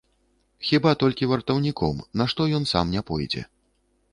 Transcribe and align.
Хіба 0.69 0.93
толькі 1.03 1.29
вартаўніком, 1.31 1.99
на 2.23 2.27
што 2.33 2.49
ён 2.61 2.67
сам 2.73 2.85
не 2.95 3.01
пойдзе. 3.11 3.41